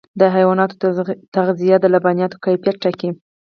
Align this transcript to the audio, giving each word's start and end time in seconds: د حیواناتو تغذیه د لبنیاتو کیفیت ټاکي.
د 0.19 0.21
حیواناتو 0.35 0.79
تغذیه 1.35 1.77
د 1.79 1.85
لبنیاتو 1.93 2.41
کیفیت 2.45 2.75
ټاکي. 2.83 3.09